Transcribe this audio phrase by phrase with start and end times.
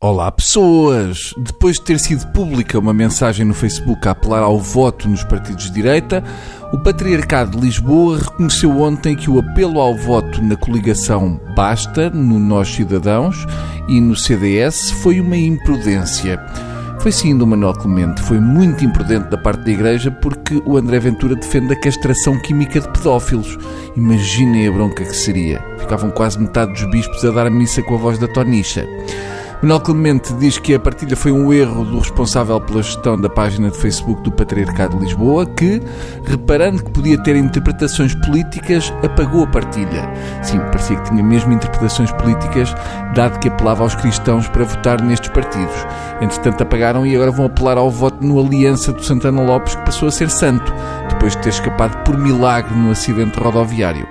[0.00, 1.34] Olá pessoas!
[1.36, 5.64] Depois de ter sido pública uma mensagem no Facebook a apelar ao voto nos partidos
[5.64, 6.22] de direita,
[6.72, 12.38] o Patriarcado de Lisboa reconheceu ontem que o apelo ao voto na coligação Basta, no
[12.38, 13.44] Nós Cidadãos
[13.88, 16.38] e no CDS foi uma imprudência.
[17.00, 21.00] Foi sim do Manuel Clemente, foi muito imprudente da parte da Igreja porque o André
[21.00, 23.58] Ventura defende a castração química de pedófilos.
[23.96, 25.60] Imaginem a bronca que seria.
[25.80, 28.86] Ficavam quase metade dos bispos a dar a missa com a voz da Tonicha.
[29.60, 33.70] Manuel Clemente diz que a partilha foi um erro do responsável pela gestão da página
[33.70, 35.82] de Facebook do Patriarcado de Lisboa, que,
[36.24, 40.08] reparando que podia ter interpretações políticas, apagou a partilha.
[40.44, 42.72] Sim, parecia que tinha mesmo interpretações políticas,
[43.16, 45.74] dado que apelava aos cristãos para votar nestes partidos.
[46.20, 50.06] Entretanto, apagaram e agora vão apelar ao voto no Aliança do Santana Lopes, que passou
[50.06, 50.72] a ser santo,
[51.08, 54.06] depois de ter escapado por milagre no acidente rodoviário.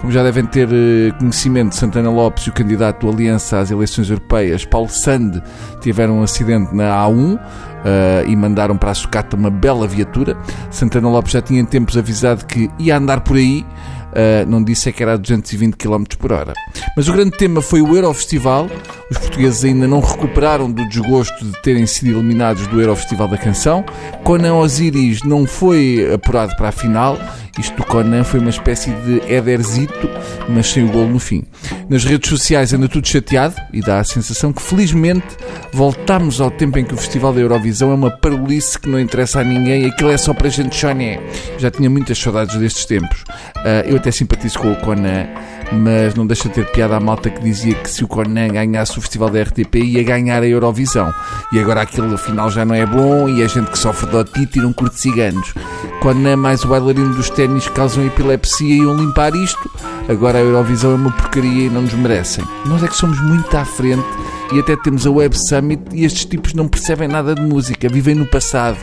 [0.00, 4.08] Como já devem ter eh, conhecimento, Santana Lopes e o candidato do Aliança às eleições
[4.08, 5.42] europeias, Paulo Sande,
[5.82, 7.40] tiveram um acidente na A1 uh,
[7.84, 10.38] eh, e mandaram para a sucata uma bela viatura.
[10.70, 14.88] Santana Lopes já tinha em tempos avisado que ia andar por aí, uh, não disse
[14.88, 16.54] é que era a 220 km por hora.
[16.96, 18.70] Mas o grande tema foi o Eurofestival.
[19.10, 23.84] Os portugueses ainda não recuperaram do desgosto de terem sido eliminados do Eurofestival da Canção.
[24.24, 27.18] Conan Osiris não foi apurado para a final
[27.58, 30.08] isto do Conan foi uma espécie de Ederzito,
[30.48, 31.44] mas sem o golo no fim.
[31.88, 35.26] Nas redes sociais anda tudo chateado e dá a sensação que, felizmente,
[35.72, 39.40] voltamos ao tempo em que o Festival da Eurovisão é uma parolice que não interessa
[39.40, 41.20] a ninguém, aquilo é só para gente choné.
[41.58, 43.22] Já tinha muitas saudades destes tempos.
[43.58, 45.26] Uh, eu até simpatizo com o Conan
[45.72, 48.98] mas não deixa de ter piada a malta que dizia que se o Conan ganhasse
[48.98, 51.12] o festival da RTP ia ganhar a Eurovisão.
[51.52, 54.58] E agora aquilo afinal já não é bom e é gente que sofre de otite
[54.58, 55.54] e não curte ciganos.
[56.00, 59.70] Conan mais o bailarino dos ténis causam epilepsia e iam limpar isto.
[60.08, 62.42] Agora a Eurovisão é uma porcaria e não nos merecem.
[62.64, 64.06] Nós é que somos muito à frente
[64.50, 68.14] e até temos a Web Summit e estes tipos não percebem nada de música, vivem
[68.14, 68.78] no passado.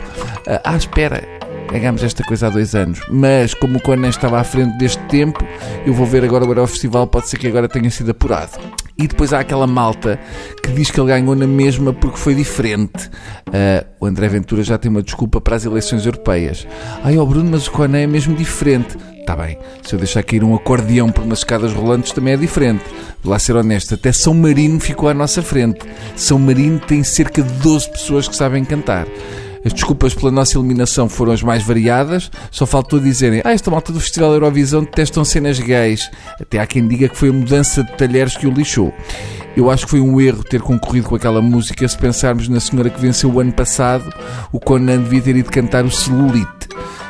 [0.64, 1.26] Ah, espera,
[1.72, 3.00] ganhámos esta coisa há dois anos.
[3.10, 5.44] Mas, como o Conan estava à frente deste tempo,
[5.84, 8.52] eu vou ver agora o Eurofestival, pode ser que agora tenha sido apurado.
[8.98, 10.18] E depois há aquela malta
[10.60, 13.06] que diz que ele ganhou na mesma porque foi diferente.
[13.46, 16.66] Uh, o André Ventura já tem uma desculpa para as eleições europeias.
[17.04, 18.96] Ai, ó oh Bruno, mas o Conan é mesmo diferente.
[19.20, 22.82] Está bem, se eu deixar cair um acordeão por umas escadas rolantes também é diferente.
[23.22, 25.80] Vou lá ser honesto, até São Marino ficou à nossa frente.
[26.16, 29.06] São Marino tem cerca de 12 pessoas que sabem cantar.
[29.64, 33.92] As desculpas pela nossa eliminação foram as mais variadas, só faltou dizerem: Ah, esta malta
[33.92, 36.10] do Festival Eurovisão detestam cenas gays.
[36.40, 38.92] Até há quem diga que foi a mudança de talheres que o lixou.
[39.56, 42.90] Eu acho que foi um erro ter concorrido com aquela música se pensarmos na senhora
[42.90, 44.12] que venceu o ano passado,
[44.52, 46.68] o Conan devia ter ido cantar o Celulite.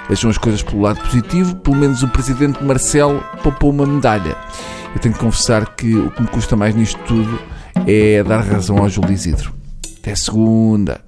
[0.08, 4.34] Vejam as coisas pelo lado positivo, pelo menos o presidente Marcelo poupou uma medalha.
[4.94, 7.38] Eu tenho que confessar que o que me custa mais nisto tudo
[7.87, 9.53] é dar razão ao Júlio Isidro.
[10.00, 11.03] Até segunda.